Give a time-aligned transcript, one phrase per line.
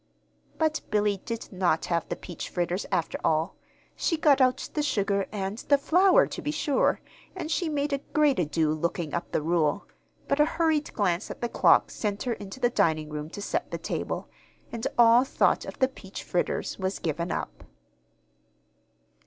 [0.57, 3.55] But Billy did not have the peach fritters, after all.
[3.95, 6.99] She got out the sugar and the flour, to be sure,
[7.35, 9.85] and she made a great ado looking up the rule;
[10.27, 13.69] but a hurried glance at the clock sent her into the dining room to set
[13.69, 14.27] the table,
[14.71, 17.63] and all thought of the peach fritters was given up.